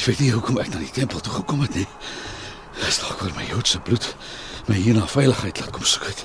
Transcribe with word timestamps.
Ek 0.00 0.06
weet 0.06 0.20
nie 0.24 0.30
hoekom 0.32 0.56
ek 0.56 0.70
na 0.72 0.78
die 0.80 0.94
tempel 0.96 1.20
toe 1.20 1.34
gekom 1.34 1.60
het 1.60 1.74
nie. 1.76 1.84
Dis 2.78 3.02
dalk 3.02 3.20
oor 3.20 3.34
my 3.36 3.44
Joodse 3.50 3.76
bloed 3.84 4.06
my 4.64 4.78
hier 4.80 4.96
na 4.96 5.04
veiligheid 5.04 5.60
laat 5.60 5.74
kom 5.76 5.84
soek 5.84 6.06
het. 6.08 6.22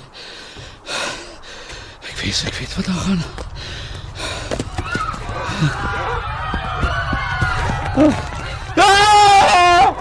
Ek 2.08 2.14
weet, 2.22 2.40
ek 2.48 2.56
weet 2.56 2.72
wat 2.78 2.88
daar 2.88 3.02
gaan. 3.04 3.20
Ah! 8.80 9.92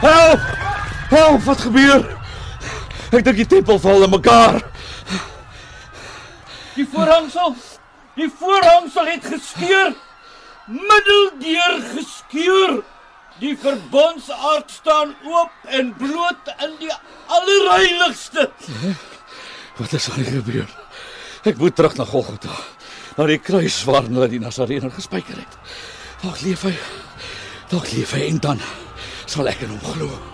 Help! 0.00 0.48
Help, 1.12 1.44
wat 1.50 1.60
gebeur? 1.66 2.08
Ek 3.12 3.20
dink 3.28 3.36
die 3.42 3.48
tempel 3.52 3.76
val 3.84 4.08
in 4.08 4.16
mekaar. 4.16 4.62
Die 6.72 6.88
voorhangsel, 6.88 7.52
die 8.16 8.32
voorhangsel 8.40 9.12
het 9.12 9.28
geskeur, 9.28 9.92
middeldeur 10.66 11.80
geskeur. 11.94 12.82
Die 13.42 13.56
verbondsaard 13.58 14.70
staan 14.70 15.14
oop 15.26 15.70
en 15.74 15.90
bloot 15.98 16.52
in 16.62 16.76
die 16.78 16.92
allerheiligste. 17.26 18.50
Wat 19.78 19.92
is 19.92 20.10
aan 20.10 20.24
gebeur? 20.24 20.70
Ek 21.44 21.58
moet 21.58 21.74
terug 21.74 21.96
na 21.98 22.06
Golgotha. 22.06 22.54
Na 23.18 23.26
die 23.26 23.40
kruis 23.42 23.80
waar 23.86 24.06
hulle 24.06 24.28
die 24.30 24.40
Nasareëner 24.42 24.94
gespijker 24.94 25.42
het. 25.42 25.58
Dalk 26.22 26.40
leef 26.46 26.62
hy. 26.66 26.76
Dalk 27.72 27.90
leef 27.92 28.14
hy 28.14 28.28
en 28.30 28.40
dan 28.42 28.62
sal 29.26 29.50
ek 29.50 29.66
in 29.66 29.74
hom 29.74 29.82
glo. 29.94 30.33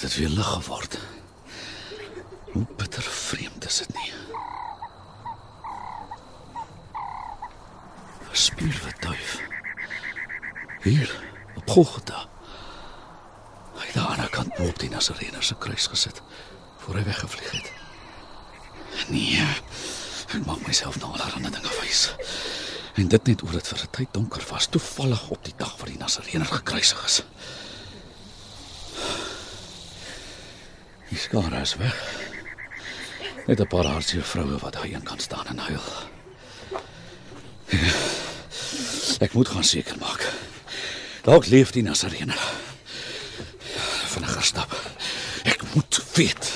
Dit 0.00 0.10
het 0.10 0.18
weer 0.18 0.28
lig 0.28 0.46
geword. 0.46 0.98
Hoe 2.52 2.66
bitter 2.76 3.02
vreemd 3.02 3.64
is 3.64 3.76
dit 3.76 3.94
nie? 3.94 4.12
'n 8.30 8.36
Spierwit 8.36 9.02
duif. 9.02 9.40
Hier 10.82 11.24
op 11.54 11.70
Golgotha. 11.70 12.28
Hy 13.74 13.86
het 13.86 13.96
aan 13.96 14.20
die 14.20 14.28
kant 14.28 14.58
op 14.58 14.78
die 14.78 14.88
Nasareëner 14.88 15.42
se 15.42 15.54
kruis 15.58 15.86
gesit 15.86 16.22
voor 16.78 16.94
hy 16.94 17.04
weggevlieg 17.04 17.50
het. 17.50 17.72
Nee. 19.08 19.46
Ek 20.32 20.46
maak 20.46 20.66
myself 20.66 20.96
nou 20.96 21.12
allerlei 21.12 21.50
dinge 21.50 21.80
wys. 21.80 22.14
En 22.94 23.08
dit 23.08 23.26
net 23.26 23.42
oor 23.42 23.52
dit 23.52 23.68
vir 23.68 23.82
'n 23.82 23.90
tyd 23.90 24.08
donker 24.12 24.44
was, 24.48 24.66
toevallig 24.66 25.28
op 25.28 25.44
die 25.44 25.56
dag 25.56 25.76
wat 25.76 25.86
die 25.86 25.98
Nasareëner 25.98 26.46
gekruisig 26.46 27.04
is. 27.04 27.22
Die 31.10 31.18
skare 31.18 31.60
is 31.60 31.74
weg. 31.76 31.96
Net 33.46 33.60
'n 33.60 33.66
paar 33.66 33.86
hartseer 33.86 34.22
vroue 34.22 34.58
wat 34.58 34.72
daar 34.72 34.84
een 34.84 35.02
kan 35.02 35.18
staan 35.18 35.46
en 35.46 35.58
huil. 35.58 35.86
Ek 39.18 39.32
moet 39.32 39.48
gaan 39.48 39.64
seker 39.64 39.98
maak. 39.98 40.32
Dalk 41.22 41.46
leef 41.46 41.70
die 41.70 41.82
Nasareëner. 41.82 42.40
Vinniger 44.06 44.42
stap. 44.42 44.76
Ek 45.42 45.62
moet 45.74 46.02
weet. 46.14 46.52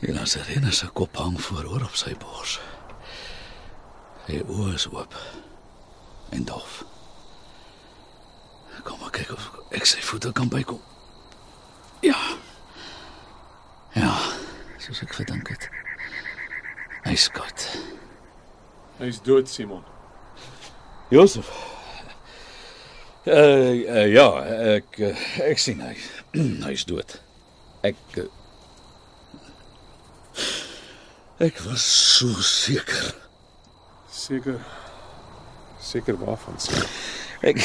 Die 0.00 0.12
Nasareëner 0.12 0.72
se 0.72 0.86
kop 0.86 1.16
hang 1.16 1.40
vooroor 1.40 1.82
op 1.82 1.96
sy 1.96 2.14
bors. 2.14 2.60
Sy 4.26 4.42
oë 4.46 4.74
is 4.74 4.86
oop 4.86 5.14
en 6.30 6.44
dof. 6.44 6.84
Kyk 9.16 9.32
of 9.32 9.48
ek 9.72 9.88
sy 9.88 10.02
voete 10.04 10.32
kan 10.36 10.50
bykom. 10.52 10.80
Ja. 12.04 12.18
Ja, 13.96 14.12
soos 14.82 15.00
ek 15.06 15.16
gedink 15.16 15.48
het. 15.48 15.70
Hy's 17.06 17.30
goed. 17.32 17.68
Hy's 19.00 19.22
dood, 19.24 19.48
Simon. 19.48 19.84
Josef. 21.08 21.48
Uh, 23.26 23.32
uh 23.32 24.06
ja, 24.06 24.26
ek 24.76 25.00
uh, 25.02 25.14
ek 25.48 25.58
sien 25.58 25.80
hy. 25.82 25.94
Hy's 26.68 26.84
dood. 26.86 27.16
Ek 27.86 27.98
uh, 28.20 28.28
Ek 31.40 31.58
was 31.66 31.84
so 31.84 32.28
seker. 32.40 33.12
Seker 34.08 34.60
seker 35.86 36.16
waarvan. 36.16 36.56
Ek 37.40 37.60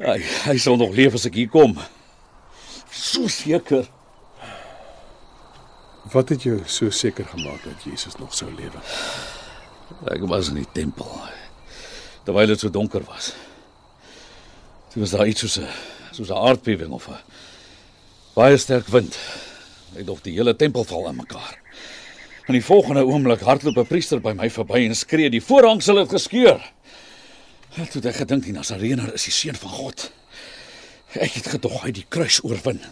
hy, 0.00 0.18
hy 0.46 0.56
sal 0.58 0.78
nog 0.80 0.94
leef 0.96 1.14
as 1.18 1.26
ek 1.28 1.36
hier 1.40 1.50
kom. 1.52 1.76
So 2.92 3.28
seker. 3.28 3.88
Wat 6.12 6.32
het 6.34 6.44
jou 6.44 6.58
so 6.66 6.90
seker 6.90 7.24
gemaak 7.24 7.62
dat 7.64 7.84
Jesus 7.86 8.18
nog 8.20 8.34
sou 8.34 8.50
lewe? 8.50 8.82
Ek 10.12 10.24
was 10.28 10.50
in 10.52 10.60
die 10.60 10.68
tempel 10.72 11.08
terwyl 12.22 12.46
dit 12.46 12.60
so 12.60 12.70
donker 12.70 13.02
was. 13.08 13.32
Toe 14.92 15.02
was 15.02 15.14
daar 15.14 15.26
iets 15.26 15.42
soos 15.42 15.58
'n 15.58 15.68
soos 16.12 16.30
'n 16.30 16.38
aardbewing 16.48 16.92
of 16.92 17.08
'n 17.08 17.18
baie 18.34 18.56
sterk 18.56 18.86
wind. 18.86 19.18
Ek 19.96 20.06
dink 20.06 20.22
die 20.22 20.36
hele 20.36 20.56
tempel 20.56 20.84
val 20.84 21.08
in 21.08 21.16
mekaar. 21.16 21.58
In 22.46 22.54
die 22.54 22.64
volgende 22.64 23.04
oomblik 23.04 23.40
hardloop 23.40 23.76
'n 23.76 23.86
priester 23.86 24.20
by 24.20 24.32
my 24.32 24.50
verby 24.50 24.86
en 24.86 24.94
skree: 24.94 25.30
"Die 25.30 25.42
voorhangsel 25.42 25.96
het 25.96 26.10
geskeur." 26.10 26.60
Toe 27.72 27.86
het 27.88 28.10
ek 28.10 28.18
gedink 28.20 28.44
die 28.44 28.52
Nasareëner 28.52 29.14
is 29.16 29.24
die 29.24 29.32
seun 29.32 29.56
van 29.56 29.72
God. 29.72 30.10
Ek 31.16 31.38
het 31.38 31.46
gedog 31.54 31.78
hy 31.86 31.92
die 31.96 32.04
kruis 32.12 32.42
oorwin. 32.44 32.82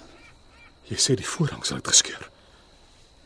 Jy 0.88 0.96
sê 0.96 1.16
die 1.20 1.26
voorhangsel 1.26 1.82
het 1.82 1.90
geskeur. 1.92 2.22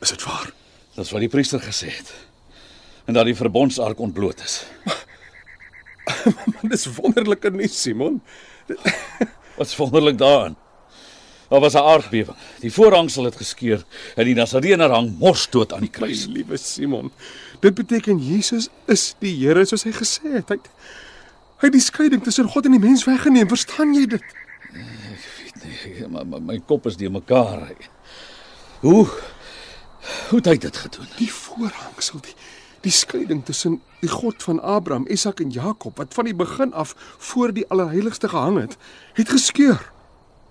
Is 0.03 0.11
dit 0.11 0.25
waar? 0.27 0.51
Dis 0.97 1.13
wat 1.15 1.23
die 1.23 1.31
priester 1.31 1.63
gesê 1.63 1.93
het. 1.95 2.11
En 3.07 3.15
dat 3.15 3.29
die 3.29 3.37
verbondsark 3.39 4.03
ontbloot 4.03 4.43
is. 4.43 4.65
Man, 6.25 6.71
dis 6.75 6.89
wonderlike 6.99 7.55
nuus, 7.55 7.79
Simon. 7.85 8.19
Wat's 9.57 9.77
wonderlik 9.79 10.19
daarin? 10.19 10.59
Daar 11.49 11.61
was 11.61 11.79
'n 11.79 11.87
aardbewing. 11.87 12.37
Die 12.61 12.73
voorhangsel 12.73 13.25
het 13.31 13.37
geskeur 13.37 13.85
en 14.17 14.25
die 14.25 14.35
Nasareëner 14.35 14.91
hang 14.91 15.15
mors 15.19 15.47
dood 15.51 15.73
aan 15.73 15.87
die 15.87 15.93
kruis. 15.93 16.27
Liewe 16.27 16.57
Simon, 16.57 17.13
dit 17.61 17.75
beteken 17.75 18.19
Jesus 18.19 18.69
is 18.87 19.15
die 19.19 19.37
Here 19.39 19.65
soos 19.65 19.85
hy 19.85 19.93
gesê 19.93 20.41
het. 20.41 20.49
Hy 20.49 20.59
het, 20.59 20.71
hy 21.65 21.71
het 21.71 21.79
die 21.79 21.85
skeiding 21.85 22.23
tussen 22.23 22.49
God 22.53 22.67
en 22.69 22.75
die 22.77 22.83
mens 22.83 23.07
weggeneem. 23.09 23.49
Verstaan 23.49 23.95
jy 23.97 24.05
dit? 24.13 24.25
Nee, 25.65 26.09
maar, 26.13 26.27
maar 26.29 26.43
my 26.45 26.59
kop 26.69 26.87
is 26.91 26.99
de 27.01 27.09
mekaar. 27.11 27.73
Hoe 28.85 29.07
hoe 30.29 30.37
het 30.37 30.51
hy 30.51 30.59
dit 30.61 30.77
gedoen? 30.77 31.09
Die 31.17 31.31
voorhangsel, 31.33 32.21
die 32.21 32.35
die 32.85 32.93
skeiding 32.93 33.45
tussen 33.49 33.79
die 34.03 34.11
God 34.13 34.43
van 34.45 34.59
Abraham, 34.61 35.07
Isak 35.09 35.41
en 35.41 35.49
Jakob 35.49 35.97
wat 35.97 36.13
van 36.13 36.27
die 36.29 36.35
begin 36.37 36.75
af 36.77 36.93
voor 37.19 37.55
die 37.57 37.65
allerheiligste 37.73 38.29
gehang 38.29 38.59
het, 38.61 38.77
het 39.17 39.31
geskeur 39.33 39.93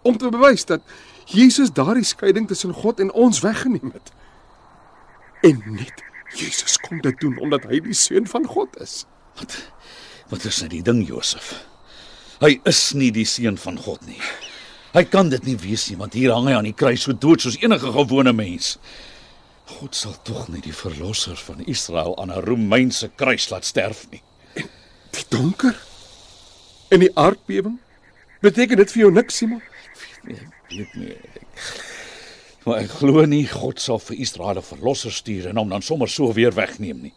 om 0.01 0.17
te 0.17 0.29
bewys 0.33 0.65
dat 0.65 0.81
Jesus 1.29 1.69
daardie 1.71 2.03
skeiding 2.03 2.47
tussen 2.47 2.73
God 2.73 2.99
en 2.99 3.11
ons 3.13 3.39
weggeneem 3.45 3.93
het. 3.93 4.09
En 5.45 5.61
net 5.77 6.01
Jesus 6.33 6.79
kon 6.81 7.05
dit 7.05 7.19
doen 7.21 7.37
omdat 7.37 7.69
hy 7.69 7.83
die 7.85 7.93
seun 7.93 8.25
van 8.27 8.49
God 8.49 8.81
is. 8.81 9.03
Wat 9.37 9.53
wat 10.29 10.45
is 10.45 10.59
nou 10.61 10.69
die 10.69 10.81
ding, 10.81 11.07
Josef? 11.07 11.53
Hy 12.43 12.59
is 12.67 12.93
nie 12.93 13.11
die 13.11 13.25
seun 13.25 13.57
van 13.57 13.77
God 13.79 14.05
nie. 14.05 14.19
Hy 14.93 15.03
kan 15.09 15.29
dit 15.29 15.45
nie 15.47 15.55
wees 15.57 15.87
nie, 15.89 15.97
want 15.97 16.13
hier 16.13 16.33
hang 16.35 16.47
hy 16.47 16.57
aan 16.57 16.67
die 16.69 16.75
kruis 16.77 17.07
so 17.07 17.13
dood 17.17 17.41
soos 17.41 17.57
enige 17.61 17.91
gewone 17.95 18.33
mens. 18.33 18.77
God 19.79 19.95
sal 19.95 20.13
tog 20.27 20.49
nie 20.51 20.61
die 20.61 20.75
verlosser 20.75 21.39
van 21.47 21.63
Israel 21.65 22.17
aan 22.19 22.31
'n 22.31 22.43
Romeinse 22.45 23.09
kruis 23.15 23.49
laat 23.49 23.65
sterf 23.65 24.05
nie. 24.11 24.21
Die 25.13 25.25
donker 25.29 25.75
en 26.89 26.99
die 26.99 27.13
aardbewing 27.15 27.79
beteken 28.41 28.77
dit 28.77 28.91
vir 28.91 29.01
jou 29.01 29.11
niks, 29.11 29.37
Simon? 29.37 29.61
Nee, 30.23 30.47
weet 30.69 30.93
nie. 30.93 31.17
Maar 32.65 32.83
ek 32.83 32.91
glo 32.99 33.25
nie 33.25 33.47
God 33.47 33.79
sal 33.79 33.99
vir 33.99 34.19
Israel 34.19 34.57
'n 34.57 34.61
verlosser 34.61 35.11
stuur 35.11 35.47
en 35.49 35.57
hom 35.57 35.69
dan 35.69 35.81
sommer 35.81 36.09
so 36.09 36.33
weer 36.33 36.53
wegneem 36.53 37.01
nie. 37.01 37.13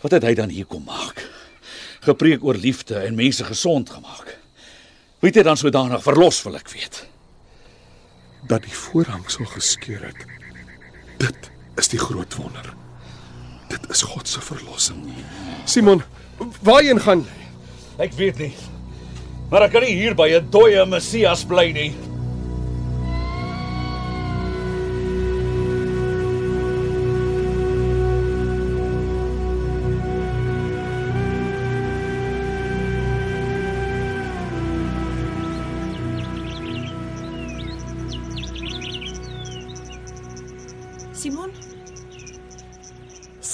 Wat 0.00 0.14
het 0.14 0.22
hy 0.22 0.34
dan 0.38 0.52
hier 0.54 0.66
kom 0.66 0.84
maak? 0.86 1.22
Gepreek 2.06 2.44
oor 2.44 2.54
liefde 2.54 3.00
en 3.02 3.18
mense 3.18 3.44
gesond 3.44 3.90
gemaak. 3.90 4.36
Wie 5.18 5.32
het 5.32 5.40
hy 5.40 5.42
dan 5.42 5.58
sodanig 5.58 6.02
verlos 6.02 6.42
wil 6.46 6.58
ek 6.60 6.70
weet? 6.70 7.02
Dat 8.46 8.62
die 8.62 8.74
voorhangsel 8.74 9.48
geskeur 9.50 10.04
het. 10.06 10.22
Dit 11.18 11.50
is 11.76 11.90
die 11.90 11.98
groot 11.98 12.34
wonder. 12.38 12.70
Dit 13.68 13.90
is 13.90 14.02
God 14.06 14.28
se 14.28 14.40
verlossing. 14.40 15.02
Simon, 15.66 16.02
waarheen 16.62 17.00
gaan 17.02 17.26
jy? 17.26 17.48
Ek 18.06 18.14
weet 18.14 18.38
nie. 18.38 18.52
Maar 19.50 19.66
ek 19.66 19.74
kan 19.74 19.82
nie 19.82 19.96
hier 19.98 20.14
by 20.14 20.28
'n 20.38 20.50
dooie 20.50 20.86
Messias 20.86 21.44
bly 21.44 21.72
nie. 21.72 22.07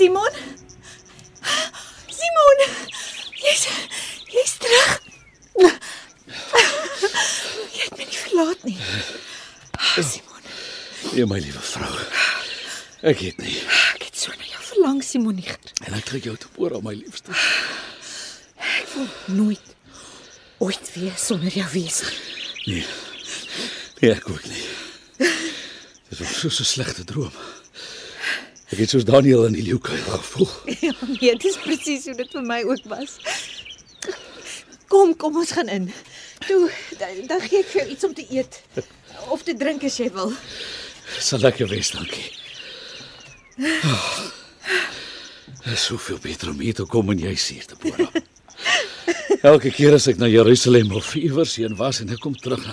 Simon? 0.05 0.35
Simon! 2.13 2.59
Jy's 3.41 3.63
jy's 4.35 4.53
terug. 4.61 4.91
Jy 7.73 7.87
het 7.87 7.97
my 7.97 8.05
nie 8.11 8.19
verlaat 8.19 8.67
nie. 8.69 8.77
Simon, 10.05 10.45
Ja 11.17 11.25
my 11.31 11.41
liewe 11.41 11.63
vrou. 11.71 11.89
Ek 13.01 13.23
het 13.25 13.41
nie. 13.41 13.57
ek 13.97 14.05
het 14.11 14.21
so 14.27 14.37
na 14.37 14.45
jou 14.51 14.61
verlang, 14.69 15.01
Simoniger. 15.05 15.57
En 15.89 15.97
ek 15.97 16.05
trek 16.13 16.29
jou 16.29 16.37
te 16.37 16.53
oor 16.61 16.77
aan 16.77 16.85
my 16.85 16.93
liefste. 17.01 17.33
Ek 18.61 18.93
wil 18.99 19.09
nooit 19.41 19.73
ooit 20.61 20.93
weer 20.99 21.17
sonder 21.17 21.49
jou 21.63 21.69
wees. 21.73 22.03
nie. 22.67 22.75
Nee. 22.75 22.87
Nee, 24.05 24.13
ek 24.21 24.29
ook 24.29 24.45
nie. 24.53 24.69
Dit 26.13 26.19
was 26.21 26.41
so 26.45 26.49
'n 26.53 26.73
slegte 26.77 27.05
droom. 27.09 27.33
Ek 28.75 28.81
het 28.83 28.91
soos 28.91 29.05
Daniel 29.07 29.45
in 29.47 29.55
die 29.55 29.63
leeukuil 29.69 30.03
gevoel. 30.17 30.49
Ja, 30.83 30.93
nee, 31.07 31.31
dit 31.37 31.45
is 31.47 31.59
presies 31.63 32.09
hoe 32.11 32.15
dit 32.19 32.31
vir 32.35 32.43
my 32.43 32.59
ook 32.67 32.89
was. 32.91 33.13
Kom, 34.91 35.13
kom 35.15 35.37
ons 35.39 35.53
gaan 35.55 35.71
in. 35.71 35.85
Toe, 36.49 36.67
dan, 36.99 37.21
dan 37.31 37.45
gee 37.45 37.61
ek 37.63 37.69
vir 37.71 37.81
jou 37.81 37.85
iets 37.93 38.07
om 38.09 38.17
te 38.19 38.25
eet 38.35 38.59
of 39.31 39.45
te 39.47 39.55
drink 39.55 39.85
as 39.87 40.01
jy 40.03 40.09
wil. 40.17 40.35
Sal 41.23 41.45
lekker 41.45 41.71
wees, 41.71 41.93
dankie. 41.95 42.27
Oh, 43.63 44.25
is 45.71 45.85
soveel 45.87 46.19
beter 46.25 46.51
om 46.51 46.59
hier 46.59 46.75
te 46.75 46.89
kom 46.91 47.15
en 47.15 47.23
jy 47.23 47.37
hier 47.39 47.69
te 47.71 47.79
boer. 47.79 48.09
Elke 49.53 49.71
keer 49.77 49.95
as 49.95 50.09
ek 50.11 50.19
na 50.19 50.27
Jerusalem 50.27 50.91
of 50.99 51.15
iewers 51.21 51.55
heen 51.63 51.79
was 51.79 52.03
en 52.03 52.11
ek 52.11 52.25
kom 52.27 52.35
terug, 52.35 52.67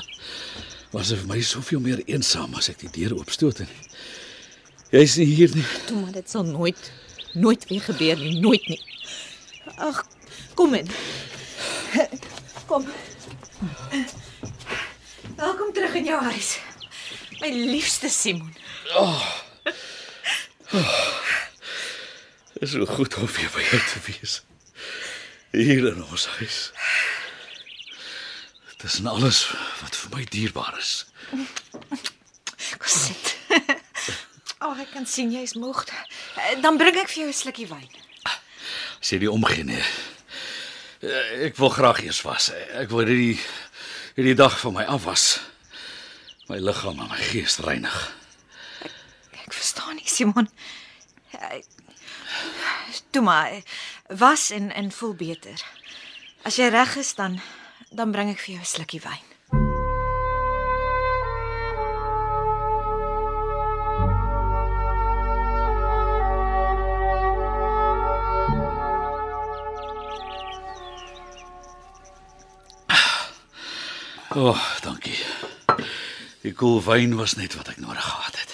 was 0.96 1.14
dit 1.14 1.22
vir 1.22 1.30
my 1.30 1.40
soveel 1.46 1.86
meer 1.86 2.02
eensaam 2.08 2.58
as 2.58 2.74
ek 2.74 2.88
die 2.88 2.94
deur 2.98 3.20
oopstoot 3.20 3.62
en 3.62 3.70
jy's 4.92 5.16
nie 5.20 5.26
hier 5.26 5.56
nie. 5.56 5.66
Toe 5.88 6.00
maar 6.00 6.16
dit 6.16 6.30
sal 6.30 6.44
nooit 6.48 6.92
nooit 7.34 7.68
weer 7.68 7.82
gebeur 7.82 8.18
nie, 8.18 8.40
nooit 8.40 8.68
nie. 8.68 8.82
Ag, 9.76 10.06
kom 10.54 10.74
in. 10.74 10.90
Kom. 12.66 12.88
Welkom 15.36 15.74
terug 15.74 15.94
in 15.94 16.06
jou 16.06 16.24
huis. 16.24 16.60
My 17.40 17.50
liefste 17.50 18.10
Simon. 18.10 18.54
Dit 22.54 22.70
is 22.70 22.72
so 22.72 22.86
goed 22.86 23.16
om 23.16 23.28
weer 23.28 23.52
by 23.56 23.64
jou 23.72 23.82
te 23.82 24.00
wees. 24.06 24.42
Hier 25.52 25.88
in 25.88 26.04
ons 26.04 26.28
huis. 26.38 26.72
Dit 28.78 28.84
is 28.92 29.02
alles 29.06 29.44
wat 29.82 29.96
vir 29.96 30.16
my 30.16 30.24
dierbaar 30.30 30.78
is. 30.80 31.06
Kom 31.32 32.88
sit. 32.88 33.31
Oh, 34.72 34.80
ek 34.80 34.94
kan 34.94 35.06
sien 35.06 35.32
jy's 35.36 35.54
moeg. 35.60 35.82
Eh, 36.40 36.56
Dan 36.64 36.78
bring 36.80 36.96
ek 36.96 37.10
vir 37.12 37.24
jou 37.26 37.28
'n 37.28 37.34
slukkie 37.36 37.68
wyn. 37.68 37.90
Jy 39.02 39.18
die 39.20 39.32
omgee 39.32 39.64
nee. 39.64 39.84
Eh, 41.02 41.46
Ek 41.48 41.58
wil 41.58 41.70
graag 41.70 42.00
eers 42.04 42.22
was. 42.22 42.52
Ek 42.78 42.90
wil 42.90 43.06
hierdie 43.06 43.40
hierdie 44.16 44.36
dag 44.36 44.56
van 44.60 44.74
my 44.74 44.84
af 44.86 45.04
was. 45.04 45.40
My 46.48 46.58
liggaam 46.60 47.00
en 47.00 47.10
my 47.10 47.18
gees 47.18 47.58
reinig. 47.58 48.14
Ek 49.46 49.54
verstaan 49.54 49.96
nie, 49.96 50.08
Simon. 50.08 50.48
Eh, 51.34 51.62
Toe 53.12 53.22
maar 53.22 53.62
was 54.08 54.52
en 54.52 54.72
en 54.72 54.92
voel 54.92 55.14
beter. 55.14 55.60
As 56.44 56.56
jy 56.56 56.70
reg 56.70 56.96
is 56.96 57.14
dan 57.16 57.42
dan 57.92 58.12
bring 58.12 58.30
ek 58.32 58.40
vir 58.40 58.56
jou 58.56 58.62
'n 58.62 58.66
slukkie 58.66 59.02
wyn. 59.02 59.31
O, 74.36 74.48
oh, 74.48 74.80
dankie. 74.82 75.18
Die 76.42 76.54
koel 76.56 76.78
wyn 76.84 77.18
was 77.20 77.34
net 77.36 77.56
wat 77.60 77.68
ek 77.68 77.82
nodig 77.84 78.06
gehad 78.06 78.38
het. 78.40 78.54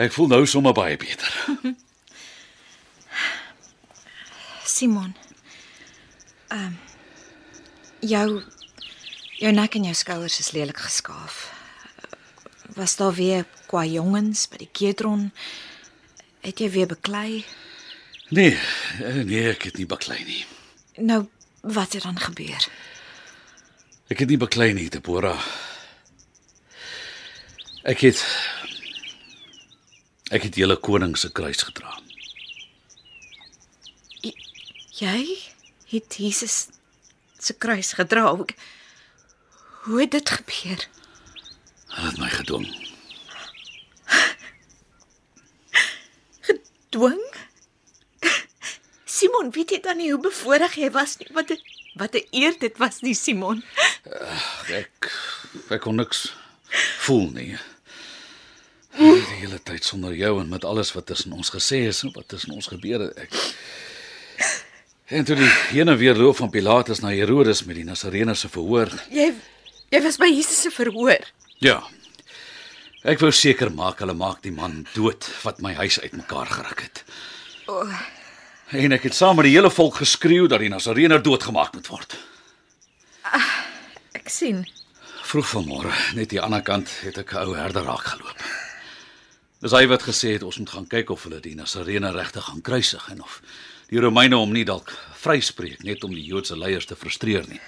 Ek 0.00 0.14
voel 0.16 0.30
nou 0.32 0.46
sommer 0.48 0.72
baie 0.72 0.96
beter. 0.96 1.28
Simon. 4.74 5.12
Ehm 6.48 6.72
um, 6.72 6.78
jou 8.00 8.40
jou 9.42 9.52
nek 9.52 9.76
en 9.76 9.90
jou 9.90 9.94
skouers 9.94 10.38
is 10.40 10.50
lelik 10.56 10.80
geskaaf. 10.80 11.42
Was 12.80 12.96
daar 12.96 13.12
weer 13.12 13.44
kwa 13.68 13.84
jongens 13.84 14.46
by 14.48 14.62
die 14.64 14.70
Kedron? 14.72 15.28
Het 16.40 16.64
jy 16.64 16.70
weer 16.70 16.88
beklei? 16.88 17.44
Nee, 18.32 18.56
eh, 19.04 19.20
nee, 19.20 19.44
ek 19.52 19.68
het 19.68 19.76
nie 19.76 19.86
baklei 19.86 20.24
nie. 20.24 20.42
Nou, 20.96 21.26
wat 21.60 21.92
het 21.92 22.08
dan 22.08 22.18
gebeur? 22.18 22.68
Ek 24.12 24.20
het 24.20 24.28
nie 24.28 24.36
baklei 24.36 24.74
nie, 24.76 24.90
Deborah. 24.92 25.40
Ek 27.88 28.02
het 28.04 28.20
ek 30.34 30.44
het 30.48 30.56
julle 30.60 30.76
koning 30.76 31.14
se 31.16 31.30
kruis 31.32 31.62
gedra. 31.64 31.92
Jy 34.94 35.20
het 35.90 36.16
Jesus 36.20 36.68
se 37.40 37.56
kruis 37.56 37.92
gedra. 37.96 38.28
Hoe, 38.36 40.00
het 40.00 40.10
dit 40.12 40.30
gebeur? 40.36 40.84
Hulle 41.94 42.08
het 42.10 42.20
my 42.20 42.30
gedwing. 42.32 42.68
Dwing? 46.94 47.24
Simon, 49.04 49.52
weet 49.52 49.70
jy 49.70 49.80
dan 49.80 49.96
nie 50.00 50.10
hoe 50.12 50.20
bevoorreg 50.20 50.76
jy 50.76 50.92
was 50.92 51.16
nie? 51.20 51.28
Wat 51.32 51.50
'n 51.50 51.73
wat 51.94 52.14
'n 52.14 52.26
eer 52.30 52.54
dit 52.58 52.76
was 52.78 53.00
nie, 53.00 53.14
Simon. 53.14 53.62
Ek 54.68 55.12
ek 55.70 55.80
kon 55.80 55.96
niks 55.96 56.32
voel 56.98 57.30
nie. 57.30 57.56
Die 58.98 59.40
hele 59.40 59.58
tyd 59.62 59.84
sonder 59.84 60.14
jou 60.14 60.40
en 60.40 60.48
met 60.48 60.64
alles 60.64 60.92
wat 60.92 61.06
tussen 61.06 61.32
ons 61.32 61.50
gesê 61.50 61.86
is 61.86 62.02
en 62.02 62.12
wat 62.14 62.28
tussen 62.28 62.52
ons 62.52 62.66
gebeur 62.66 63.00
het. 63.00 63.16
Ek 63.18 63.30
En 65.12 65.24
toe 65.24 65.36
die 65.36 65.50
heen 65.74 65.88
en 65.88 65.98
weer 66.00 66.16
loop 66.16 66.36
van 66.36 66.50
Pilatus 66.50 67.02
na 67.04 67.10
Herodes 67.12 67.64
met 67.68 67.76
die 67.76 67.84
Nasareëner 67.84 68.36
se 68.36 68.48
verhoor. 68.48 68.88
Jy 69.12 69.34
jy 69.92 70.00
was 70.02 70.16
by 70.16 70.30
Jesus 70.32 70.62
se 70.64 70.70
verhoor. 70.72 71.20
Ja. 71.60 71.82
Ek 73.04 73.20
wou 73.20 73.28
seker 73.36 73.68
maak 73.68 74.00
hulle 74.00 74.16
maak 74.16 74.40
die 74.42 74.54
man 74.54 74.86
dood 74.94 75.28
wat 75.42 75.60
my 75.60 75.74
huis 75.76 76.00
uitmekaar 76.00 76.48
geruk 76.48 76.86
het. 76.86 77.02
O, 77.68 77.84
En 78.74 78.92
ek 78.92 79.02
het 79.06 79.14
saam 79.14 79.36
met 79.38 79.46
die 79.46 79.54
hele 79.54 79.70
volk 79.70 80.00
geskreeu 80.02 80.48
dat 80.50 80.58
die 80.58 80.68
Nasareëner 80.68 81.22
doodgemaak 81.22 81.74
moet 81.76 81.86
word. 81.86 82.16
ek 84.18 84.28
sien. 84.28 84.64
Vroeg 85.22 85.46
vanmôre, 85.46 85.92
net 86.18 86.32
die 86.34 86.40
ander 86.42 86.62
kant, 86.62 86.90
het 87.06 87.18
ek 87.18 87.34
'n 87.34 87.46
ou 87.46 87.54
herder 87.54 87.84
raak 87.84 88.04
geloop. 88.04 88.40
Dis 89.60 89.72
hy 89.72 89.86
wat 89.86 90.02
gesê 90.02 90.32
het 90.34 90.42
ons 90.42 90.58
moet 90.58 90.70
gaan 90.70 90.86
kyk 90.86 91.10
of 91.10 91.22
hulle 91.22 91.40
die 91.40 91.54
Nasareëner 91.54 92.12
regtig 92.12 92.44
gaan 92.44 92.60
kruisig 92.60 93.08
en 93.10 93.22
of 93.22 93.40
die 93.88 94.00
Romeine 94.00 94.36
hom 94.36 94.52
nie 94.52 94.64
dalk 94.64 94.90
vryspreek 95.14 95.82
net 95.82 96.04
om 96.04 96.14
die 96.14 96.24
Joodse 96.24 96.58
leiers 96.58 96.86
te 96.86 96.96
frustreer 96.96 97.46
nie. 97.48 97.60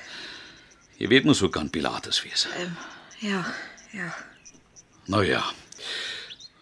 Jy 0.98 1.08
weet 1.08 1.24
mos 1.24 1.40
hoe 1.40 1.50
kan 1.50 1.70
Pilatus 1.70 2.22
wees. 2.22 2.48
Ja, 3.20 3.44
ja. 3.92 4.14
Nou 5.06 5.24
ja. 5.24 5.42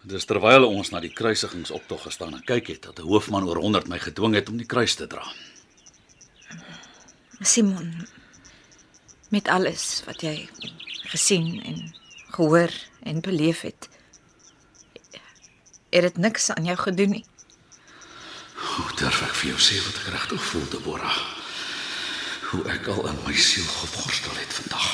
Dis 0.05 0.27
terwyl 0.29 0.67
ons 0.67 0.91
na 0.93 0.99
die 1.01 1.09
kruisigingsoptog 1.09 2.03
gestaan 2.05 2.35
en 2.37 2.43
kyk 2.45 2.67
het 2.69 2.81
dat 2.85 2.99
'n 2.99 3.09
hoofman 3.09 3.47
oor 3.49 3.57
100 3.57 3.87
my 3.87 3.99
gedwing 3.99 4.35
het 4.35 4.49
om 4.49 4.57
die 4.57 4.69
kruis 4.73 4.95
te 4.95 5.07
dra. 5.07 5.25
Simon, 7.41 8.07
met 9.29 9.47
alles 9.47 10.03
wat 10.05 10.21
jy 10.21 10.49
gesien 11.09 11.63
en 11.63 11.95
gehoor 12.37 12.71
en 13.03 13.21
beleef 13.21 13.61
het, 13.61 13.89
het 15.89 16.01
dit 16.01 16.17
niks 16.17 16.49
aan 16.51 16.65
jou 16.65 16.77
gedoen 16.77 17.09
nie. 17.09 17.25
O, 18.77 18.89
durf 18.95 19.21
ek 19.21 19.35
vir 19.35 19.49
jou 19.49 19.59
sê 19.59 19.81
wat 19.85 19.97
ek 20.01 20.13
regtig 20.13 20.43
voel, 20.43 20.69
Deborah. 20.69 21.17
Hoe 22.51 22.63
ek 22.69 22.87
al 22.87 23.07
in 23.07 23.19
my 23.25 23.33
siel 23.33 23.65
geworstel 23.65 24.35
het 24.35 24.53
vandag. 24.53 24.87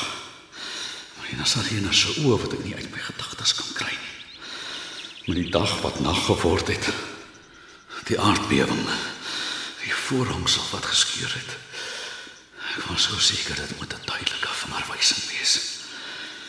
En 1.32 1.40
as 1.40 1.54
daar 1.54 1.64
hier 1.64 1.94
so 1.94 2.10
oë 2.22 2.42
wat 2.42 2.54
ek 2.54 2.64
nie 2.64 2.76
uit 2.76 2.92
my 2.92 3.00
gedagtes 3.00 3.54
kan 3.54 3.74
kry 3.74 3.92
nie. 3.92 4.21
Met 5.26 5.36
die 5.36 5.50
dag 5.50 5.82
wat 5.82 6.00
nag 6.00 6.26
geword 6.26 6.68
het. 6.68 6.88
Die 8.10 8.20
aardbewing. 8.20 8.88
Die 9.84 9.94
voorhangsel 9.94 10.64
wat 10.72 10.86
geskeur 10.86 11.34
het. 11.34 11.58
Ek 12.78 12.88
was 12.90 13.04
so 13.04 13.20
seker 13.20 13.56
dit 13.56 13.78
moet 13.78 13.94
'n 13.94 14.06
duidelike 14.06 14.48
vingerwysing 14.62 15.24
wees. 15.30 15.60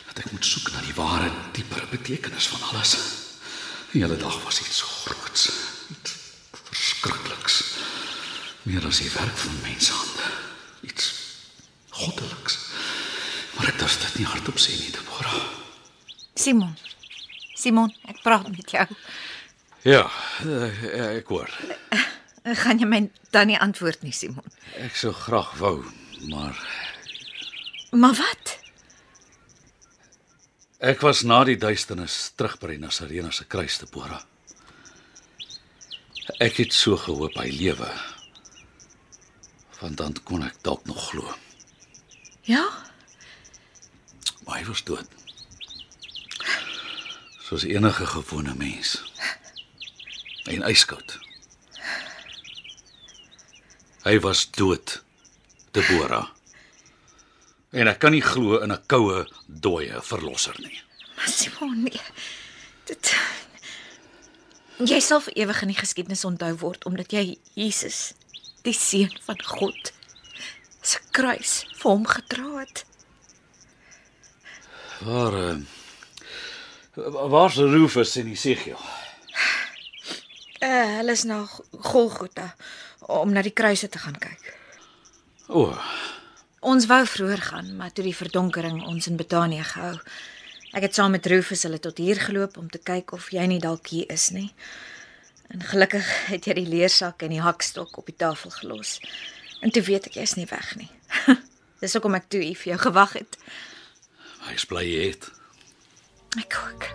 Dat 0.06 0.24
ek 0.24 0.30
moet 0.32 0.44
soek 0.44 0.70
na 0.72 0.80
die 0.80 0.94
ware, 0.94 1.30
dieper 1.52 1.86
betekenis 1.90 2.46
van 2.46 2.62
alles. 2.68 2.96
Die 3.90 4.02
hele 4.02 4.16
dag 4.16 4.42
was 4.42 4.60
iets 4.60 4.78
so 4.78 4.86
groots, 4.86 5.50
iets 5.90 6.12
verskrikliks. 6.70 7.62
Meer 8.62 8.86
as 8.86 8.98
die 8.98 9.10
werk 9.10 9.36
van 9.36 9.60
menshande, 9.62 10.28
iets 10.80 11.12
goddeliks. 11.88 12.58
Maar 13.56 13.66
ek 13.66 13.78
durf 13.78 13.98
dit 14.00 14.14
nie 14.14 14.26
hardop 14.26 14.58
sê 14.58 14.70
nie, 14.78 14.90
Deborah. 14.90 15.44
Simon. 16.34 16.78
Simon, 17.62 17.92
ek 18.10 18.22
praat 18.24 18.48
met 18.50 18.70
jou. 18.74 18.86
Ja, 19.86 20.02
eh, 20.46 21.16
ek 21.18 21.30
hoor. 21.30 21.50
Gaan 22.62 22.80
jy 22.82 22.86
my 22.90 23.00
dan 23.34 23.46
nie 23.50 23.58
antwoord 23.62 24.02
nie, 24.02 24.12
Simon? 24.14 24.46
Ek 24.82 24.96
sou 24.98 25.12
graag 25.14 25.52
wou, 25.60 25.76
maar 26.30 26.58
Maar 27.92 28.14
wat? 28.18 28.58
ek 30.82 31.00
was 31.04 31.20
na 31.22 31.44
die 31.46 31.54
duisternis 31.60 32.32
terug 32.34 32.56
by 32.58 32.72
die 32.72 32.78
Nasarena 32.82 33.30
se 33.30 33.44
kruis, 33.44 33.76
Deborah. 33.78 34.22
Ek 36.42 36.56
het 36.58 36.72
so 36.74 36.96
gehoop 36.98 37.36
hy 37.38 37.50
lewe. 37.54 37.86
Want 39.80 39.96
dan 40.00 40.16
kon 40.26 40.42
ek 40.42 40.58
dalk 40.66 40.82
nog 40.90 41.04
glo. 41.10 41.34
Ja? 42.50 42.64
Maar 44.46 44.58
hy 44.58 44.64
was 44.66 44.82
dood. 44.82 45.06
Soos 47.42 47.64
enige 47.64 48.06
gewone 48.06 48.54
mens. 48.54 49.02
En 50.44 50.62
yskoud. 50.68 51.18
Hy 54.02 54.18
was 54.20 54.50
dood, 54.50 55.02
Deborah. 55.70 56.28
En 57.70 57.88
ek 57.88 57.98
kan 58.02 58.12
nie 58.12 58.22
glo 58.22 58.58
in 58.58 58.72
'n 58.72 58.86
koue, 58.86 59.26
dooie 59.46 60.02
verlosser 60.02 60.54
nie. 60.58 60.82
Maar 61.16 61.28
Simon, 61.28 61.82
nee. 61.82 62.00
Dit 62.84 63.14
Jy 64.82 64.98
sal 65.00 65.20
vir 65.20 65.36
ewig 65.44 65.62
in 65.62 65.70
die 65.70 65.78
geskiedenis 65.78 66.24
onthou 66.24 66.56
word 66.58 66.84
omdat 66.84 67.12
jy 67.12 67.36
Jesus, 67.54 68.14
die 68.66 68.74
seun 68.74 69.12
van 69.22 69.38
God, 69.44 69.92
se 70.82 70.98
kruis 71.14 71.66
vir 71.78 71.90
hom 71.90 72.06
gedra 72.06 72.48
het. 72.56 72.84
Waar 75.06 75.36
uh, 75.38 75.54
waar's 76.94 77.56
Rufus 77.56 78.16
en 78.16 78.30
Esegiel? 78.32 78.80
Uh, 80.62 80.96
hulle 80.98 81.10
is 81.10 81.24
na 81.26 81.42
Golgotha 81.92 82.54
om 83.10 83.32
na 83.32 83.42
die 83.42 83.54
kruise 83.54 83.88
te 83.88 83.98
gaan 83.98 84.18
kyk. 84.18 84.52
O, 85.48 85.62
oh, 85.66 85.78
Ons 86.62 86.86
wou 86.86 87.00
vroeër 87.06 87.40
gaan, 87.42 87.72
maar 87.76 87.90
toe 87.90 88.04
die 88.06 88.14
verdonkering 88.14 88.84
ons 88.86 89.08
in 89.10 89.16
Betanië 89.18 89.64
gehou. 89.66 89.96
Ek 90.78 90.84
het 90.86 90.94
saam 90.94 91.10
met 91.10 91.26
Rufus 91.26 91.64
hulle 91.66 91.80
tot 91.82 91.98
hier 91.98 92.20
geloop 92.22 92.54
om 92.56 92.68
te 92.70 92.78
kyk 92.78 93.10
of 93.16 93.32
jy 93.34 93.48
nie 93.50 93.58
dalk 93.58 93.90
hier 93.90 94.06
is 94.14 94.28
nie. 94.30 94.52
En 95.50 95.64
gelukkig 95.72 96.06
het 96.28 96.46
jy 96.46 96.54
die 96.60 96.68
leersak 96.70 97.26
en 97.26 97.34
die 97.34 97.42
hakstok 97.42 97.98
op 97.98 98.06
die 98.06 98.14
tafel 98.16 98.54
gelos. 98.60 99.00
En 99.58 99.74
toe 99.74 99.82
weet 99.82 100.06
ek 100.06 100.20
jy's 100.20 100.36
nie 100.38 100.46
weg 100.54 100.70
nie. 100.78 100.88
Dis 101.82 101.98
hoekom 101.98 102.14
ek 102.14 102.30
toe 102.30 102.44
hier 102.46 102.62
vir 102.62 102.76
jou 102.76 102.80
gewag 102.86 103.18
het. 103.18 103.38
hy's 104.46 104.64
bly 104.70 104.86
jy 104.86 105.04
het. 105.10 105.32
Ek 106.38 106.56
ook. 106.64 106.88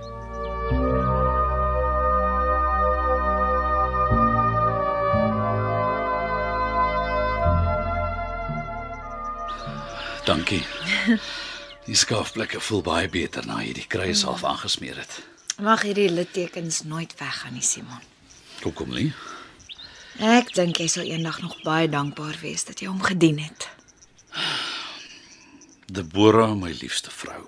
Dankie. 10.25 10.65
Die 11.87 11.95
skaafplekke 11.95 12.59
voel 12.59 12.81
baie 12.83 13.07
beter 13.09 13.45
na 13.47 13.61
jy 13.63 13.71
die 13.77 13.85
kruis 13.87 14.25
half 14.27 14.41
aangesmeer 14.43 14.97
het. 14.99 15.13
Mag 15.63 15.85
hierdie 15.87 16.09
littekens 16.11 16.81
nooit 16.83 17.13
weggaan 17.15 17.55
nie, 17.55 17.63
Simon. 17.63 18.03
Hoekom 18.59 18.91
nie? 18.91 19.13
Ek 20.19 20.51
dink 20.51 20.81
jy 20.81 20.89
sal 20.91 21.07
eendag 21.07 21.39
nog 21.39 21.55
baie 21.63 21.87
dankbaar 21.87 22.35
wees 22.41 22.67
dat 22.67 22.83
jy 22.83 22.89
hom 22.91 22.99
gedien 23.05 23.39
het. 23.39 23.69
Deborah, 25.87 26.57
my 26.59 26.73
liefste 26.81 27.13
vrou. 27.13 27.45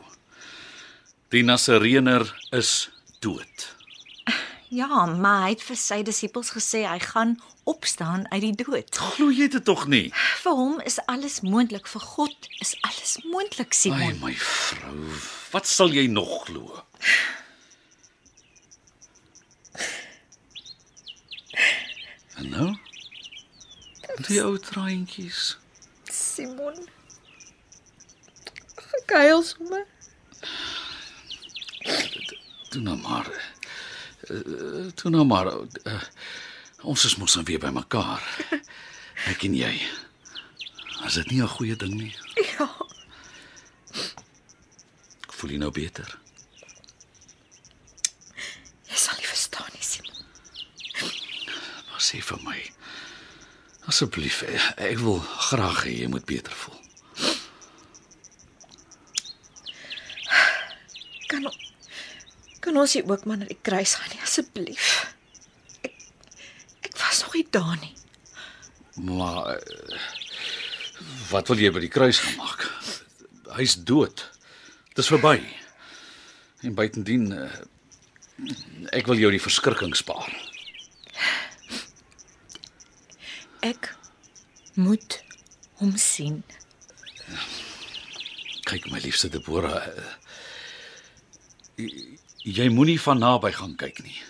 Die 1.31 1.43
Nasareener 1.43 2.25
is 2.51 2.89
dood. 3.19 3.75
Ja, 4.69 5.05
maar 5.05 5.43
hy 5.47 5.53
het 5.55 5.63
vir 5.65 5.77
sy 5.81 5.99
disippels 6.05 6.51
gesê 6.53 6.83
hy 6.85 6.99
gaan 7.01 7.35
opstaan 7.69 8.25
uit 8.33 8.41
die 8.43 8.55
dood. 8.63 8.89
Glo 9.15 9.29
jy 9.33 9.47
dit 9.49 9.65
tog 9.65 9.87
nie? 9.89 10.09
Vir 10.43 10.57
hom 10.57 10.79
is 10.85 10.99
alles 11.09 11.39
moontlik, 11.45 11.89
vir 11.89 12.01
God 12.05 12.49
is 12.61 12.75
alles 12.85 13.15
moontlik, 13.25 13.73
Ai 13.73 13.79
Simon. 13.81 14.19
my 14.21 14.33
vrou, 14.37 14.97
wat 15.53 15.69
sal 15.69 15.93
jy 15.93 16.05
nog 16.09 16.33
glo? 16.47 16.83
En 22.37 22.49
nou? 22.49 22.69
Die 24.27 24.41
ou 24.43 24.57
traantjies. 24.61 25.57
Simon. 26.13 26.77
Ek 29.01 29.13
huil 29.17 29.41
sommer. 29.45 29.85
Toe 32.69 32.81
nou 32.81 32.97
maar. 33.01 33.29
Uh, 34.29 34.87
toe 34.95 35.09
nou 35.11 35.25
maar. 35.25 35.47
Uh, 35.83 36.01
ons 36.81 37.05
is 37.05 37.15
mos 37.17 37.33
dan 37.33 37.43
weer 37.47 37.59
by 37.59 37.71
mekaar. 37.73 38.23
Ek 39.31 39.43
en 39.47 39.55
jy. 39.57 39.73
Is 41.07 41.13
dit 41.19 41.31
nie 41.31 41.41
'n 41.41 41.47
goeie 41.47 41.75
ding 41.75 41.93
nie? 41.95 42.13
Ja. 42.57 42.67
Voel 45.39 45.51
jy 45.55 45.57
nou 45.57 45.71
beter? 45.71 46.17
Jy 48.89 48.95
sal 48.95 49.15
nie 49.17 49.27
verstaan 49.27 49.69
nie, 49.73 49.83
Simon. 49.83 50.25
Maar 51.89 52.03
sê 52.03 52.19
vir 52.21 52.39
my. 52.43 52.59
Asseblief, 53.89 54.41
eh, 54.43 54.61
ek 54.91 54.99
wil 54.99 55.19
graag 55.49 55.83
hê 55.87 55.95
jy 56.03 56.07
moet 56.11 56.25
beter 56.25 56.53
voel. 56.53 56.77
Kan 61.27 61.45
o- 61.47 61.57
kan 62.69 62.77
ons 62.77 62.93
nie 62.93 63.05
ook 63.09 63.25
maar 63.25 63.39
na 63.41 63.47
die 63.49 63.57
kruis 63.65 63.95
gaan 63.97 64.11
nie, 64.13 64.21
asseblief? 64.21 64.89
Ek 65.81 65.95
ek 66.85 66.97
was 67.01 67.23
nog 67.25 67.33
nie 67.33 67.47
daar 67.49 67.77
nie. 67.81 67.95
Maar 69.09 69.55
eh, 69.55 70.03
wat 71.31 71.49
wil 71.49 71.63
jy 71.63 71.71
by 71.73 71.81
die 71.81 71.93
kruis 71.93 72.19
gaan 72.21 72.37
maak? 72.37 72.67
Hy's 73.57 73.79
dood. 73.89 74.21
Dis 74.93 75.09
verby. 75.09 75.39
En 76.61 76.77
buitendien 76.77 77.31
eh, 77.33 77.57
ek 78.99 79.09
wil 79.09 79.17
jou 79.23 79.33
die 79.33 79.41
verskrikking 79.41 79.97
spaar. 79.97 80.29
Ek 83.65 83.95
moet 84.77 85.19
hom 85.81 85.97
sien. 85.97 86.43
Kyk 88.69 88.91
my 88.93 89.01
liefste 89.01 89.31
Deborah. 89.33 89.89
Jy- 92.43 92.69
moenie 92.69 92.99
van 93.01 93.19
naby 93.19 93.51
gaan 93.51 93.75
kyk 93.75 94.03
nie. 94.03 94.21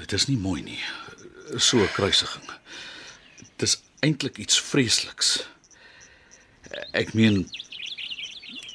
Dit 0.00 0.12
is 0.12 0.26
nie 0.28 0.36
mooi 0.38 0.62
nie. 0.62 0.80
So 1.58 1.78
'n 1.78 1.88
kruisiging. 1.92 2.50
Dis 3.56 3.80
eintlik 4.00 4.38
iets 4.38 4.60
vreesliks. 4.60 5.46
Ek 6.92 7.14
meen 7.14 7.48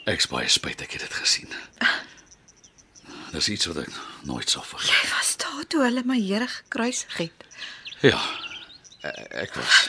ek's 0.06 0.28
baie 0.28 0.48
spyt 0.48 0.82
ek 0.82 0.92
het 0.92 1.02
dit 1.02 1.14
gesien. 1.14 1.50
Dis 3.32 3.50
iets 3.50 3.66
wat 3.66 3.78
ek 3.78 3.90
nooit 4.24 4.50
sal 4.50 4.64
vergeet. 4.64 4.90
Jy 4.90 5.10
was 5.18 5.36
daar 5.38 5.68
toe 5.68 5.84
hulle 5.84 6.04
my 6.06 6.20
Here 6.22 6.48
gekruisig 6.48 7.18
het. 7.18 7.44
Ja. 8.02 8.22
Ek 9.32 9.54
was 9.56 9.88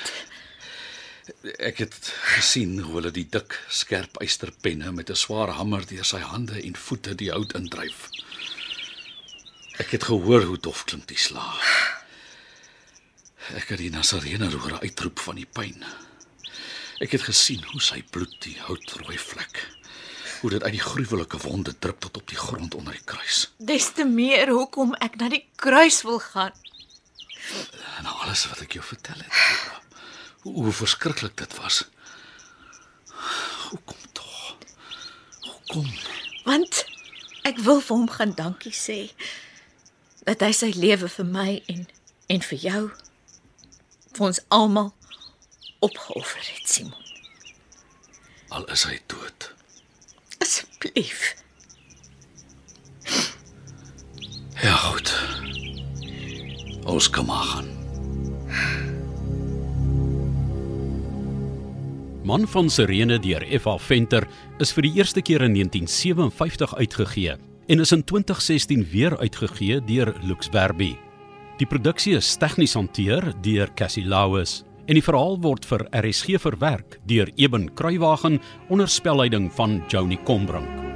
Ek 1.59 1.78
het 1.78 1.94
gesien 2.37 2.78
hoe 2.80 2.94
hulle 2.94 3.11
die 3.11 3.26
dik, 3.30 3.54
skerp 3.68 4.16
eysterpenne 4.20 4.92
met 4.92 5.11
'n 5.11 5.14
swaar 5.16 5.49
hamer 5.49 5.87
deur 5.87 6.04
sy 6.04 6.18
hande 6.18 6.61
en 6.62 6.76
voete 6.76 7.14
die 7.14 7.30
hout 7.30 7.54
indryf. 7.54 8.09
Ek 9.80 9.94
het 9.96 10.04
gehoor 10.04 10.42
hoe 10.44 10.58
dof 10.60 10.84
klink 10.84 11.06
die 11.08 11.18
slag. 11.18 11.64
Ek 13.56 13.70
het 13.72 13.80
die 13.80 13.90
Nasarener 13.90 14.52
hoor 14.52 14.76
uitroep 14.82 15.22
van 15.25 15.38
die 15.40 15.49
pyn. 15.49 15.80
Ek 17.00 17.14
het 17.16 17.25
gesien 17.25 17.64
hoe 17.70 17.80
sy 17.80 18.02
bloed 18.12 18.34
die 18.44 18.58
houtrooi 18.60 19.16
vlek. 19.16 19.62
Hoe 20.42 20.50
dit 20.52 20.66
uit 20.66 20.76
die 20.76 20.84
gruwelike 20.84 21.40
wonde 21.46 21.72
drup 21.78 22.00
tot 22.04 22.20
op 22.20 22.28
die 22.28 22.37
grond 22.37 22.76
onder 22.76 22.96
die 22.96 23.06
kruis. 23.08 23.46
Des 23.56 23.88
te 23.96 24.04
meer 24.04 24.52
hoekom 24.52 24.92
ek 25.00 25.16
na 25.20 25.30
die 25.32 25.46
kruis 25.56 26.02
wil 26.04 26.20
gaan. 26.20 26.52
En 27.96 28.04
al 28.04 28.20
alles 28.26 28.44
wat 28.52 28.60
ek 28.66 28.76
jou 28.76 28.84
vertel 28.84 29.25
het. 29.25 29.42
Hoe, 30.44 30.54
hoe 30.60 30.76
verskriklik 30.76 31.40
dit 31.40 31.56
was. 31.56 31.87
Hoekom 33.70 34.08
tog? 34.12 34.56
Hoekom? 35.49 35.88
Want 36.44 36.84
ek 37.49 37.64
wil 37.64 37.80
vir 37.80 37.96
hom 37.96 38.10
gaan 38.12 38.37
dankie 38.37 38.76
sê 38.76 39.06
dat 40.25 40.43
hy 40.45 40.50
sy 40.53 40.71
lewe 40.77 41.09
vir 41.09 41.27
my 41.27 41.50
en 41.73 41.87
en 42.31 42.45
vir 42.47 42.61
jou 42.62 42.83
vir 44.15 44.27
ons 44.27 44.41
almal 44.55 44.93
opgeoffer 45.81 46.43
het, 46.45 46.69
Simon. 46.69 47.07
Al 48.50 48.67
is 48.75 48.85
hy 48.85 48.99
dood. 49.11 49.50
Asseblief. 50.43 51.35
Ja, 54.61 54.75
goed. 54.77 55.12
Ons 56.85 57.11
kan 57.11 57.27
maar 57.27 57.47
gaan. 57.55 57.69
Man 62.27 62.49
van 62.49 62.71
Sirene 62.71 63.19
deur 63.19 63.47
F.A. 63.61 63.79
Venter 63.79 64.27
is 64.59 64.75
vir 64.77 64.87
die 64.87 64.93
eerste 65.00 65.23
keer 65.25 65.47
in 65.47 65.57
1957 65.57 66.75
uitgegee 66.77 67.39
en 67.71 67.79
is 67.79 67.93
in 67.93 68.05
2016 68.05 68.87
weer 68.91 69.19
uitgegee 69.19 69.85
deur 69.85 70.15
Lux 70.27 70.49
Verbi. 70.50 70.97
Die 71.61 71.69
produksie 71.69 72.17
is 72.19 72.33
tegnies 72.41 72.75
hanteer 72.75 73.31
deur 73.45 73.71
Cassie 73.79 74.05
Lauis 74.05 74.65
en 74.91 74.99
die 74.99 75.07
verhaal 75.07 75.39
word 75.45 75.69
vir 75.71 75.87
RSG 75.95 76.41
verwerk 76.43 76.99
deur 77.07 77.31
Eben 77.39 77.71
Kruiwagen 77.79 78.41
onder 78.69 78.91
spelleiding 78.91 79.53
van 79.55 79.83
Joni 79.87 80.19
Combrink. 80.27 80.89